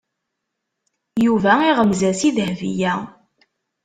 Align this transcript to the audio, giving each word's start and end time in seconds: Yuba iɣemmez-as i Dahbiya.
Yuba 1.25 1.53
iɣemmez-as 1.69 2.21
i 2.27 2.29
Dahbiya. 2.35 2.93